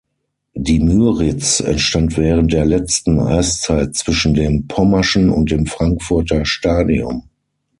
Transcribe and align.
Die 0.55 0.79
Müritz 0.79 1.59
entstand 1.59 2.17
während 2.17 2.51
der 2.53 2.65
letzten 2.65 3.19
Eiszeit 3.19 3.95
zwischen 3.95 4.33
dem 4.33 4.65
Pommerschen 4.67 5.29
und 5.29 5.51
dem 5.51 5.67
Frankfurter 5.67 6.43
Stadium. 6.43 7.29